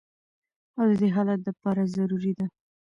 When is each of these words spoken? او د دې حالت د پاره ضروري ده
او 0.79 0.87
د 0.91 0.93
دې 1.01 1.07
حالت 1.15 1.39
د 1.43 1.47
پاره 1.61 1.83
ضروري 1.95 2.33
ده 2.39 2.45